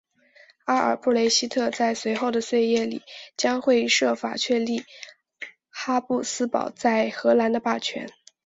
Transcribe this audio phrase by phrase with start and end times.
[0.65, 3.03] 阿尔布雷希特在随后的岁月里
[3.37, 4.83] 将会设法确立
[5.69, 8.09] 哈布斯堡在荷兰的霸权。